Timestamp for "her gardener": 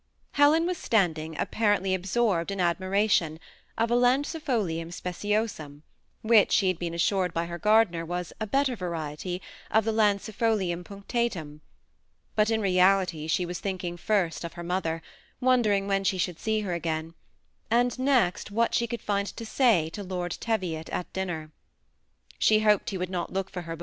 7.45-8.03